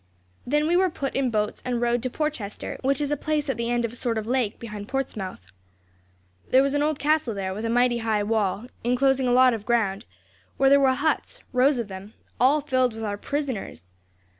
Then 0.47 0.65
we 0.65 0.75
were 0.75 0.89
put 0.89 1.13
in 1.15 1.29
boats 1.29 1.61
and 1.63 1.79
rowed 1.79 2.01
to 2.01 2.09
Porchester, 2.09 2.79
which 2.81 2.99
is 3.01 3.11
a 3.11 3.15
place 3.15 3.51
at 3.51 3.57
the 3.57 3.69
end 3.69 3.85
of 3.85 3.93
a 3.93 3.95
sort 3.95 4.17
of 4.17 4.25
lake 4.25 4.57
behind 4.57 4.87
Portsmouth. 4.87 5.45
There 6.49 6.63
was 6.63 6.73
an 6.73 6.81
old 6.81 6.97
castle 6.97 7.35
there, 7.35 7.53
with 7.53 7.65
a 7.65 7.69
mighty 7.69 7.99
high 7.99 8.23
wall, 8.23 8.65
enclosing 8.83 9.27
a 9.27 9.31
lot 9.31 9.53
of 9.53 9.63
ground, 9.63 10.05
where 10.57 10.71
there 10.71 10.79
were 10.79 10.95
huts 10.95 11.41
rows 11.53 11.77
of 11.77 11.87
them 11.87 12.15
all 12.39 12.61
filled 12.61 12.95
with 12.95 13.03
our 13.03 13.15
prisoners. 13.15 13.83